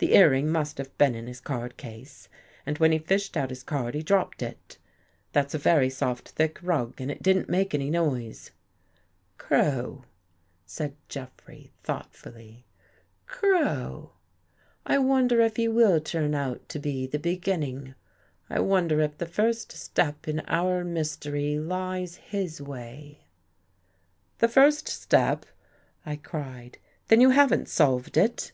The 0.00 0.12
earring 0.14 0.50
must 0.52 0.76
have 0.76 0.94
been 0.98 1.14
in 1.14 1.26
his 1.26 1.40
card 1.40 1.78
case 1.78 2.28
and 2.66 2.76
when 2.76 2.92
he 2.92 2.98
fished 2.98 3.38
out 3.38 3.48
his 3.48 3.62
card, 3.62 3.94
he 3.94 4.02
dropped 4.02 4.42
it. 4.42 4.76
That's 5.32 5.54
a 5.54 5.58
very 5.58 5.88
soft, 5.88 6.28
thick 6.28 6.58
rug 6.62 7.00
and 7.00 7.10
it 7.10 7.22
didn't 7.22 7.48
make 7.48 7.72
any 7.74 7.88
noise."'' 7.88 8.50
Crow," 9.38 10.04
said 10.66 10.94
Jeffrey, 11.08 11.72
thoughtfully^" 11.84 12.64
Crow. 13.26 14.12
I 14.84 14.98
wonder 14.98 15.40
if 15.40 15.56
he 15.56 15.68
will 15.68 16.00
turn 16.02 16.34
out 16.34 16.68
to 16.68 16.78
be 16.78 17.06
the 17.06 17.18
beginning. 17.18 17.94
I 18.50 18.60
wonder 18.60 19.00
if 19.00 19.16
the 19.16 19.24
first 19.24 19.72
step 19.72 20.28
in 20.28 20.40
our 20.48 20.84
mystery 20.84 21.58
lies 21.58 22.16
his 22.16 22.60
way."" 22.60 23.24
The 24.40 24.48
first 24.48 24.86
step!" 24.86 25.46
I 26.04 26.16
cried." 26.16 26.76
Then 27.08 27.22
you 27.22 27.30
haven't 27.30 27.70
solved 27.70 28.18
it? 28.18 28.52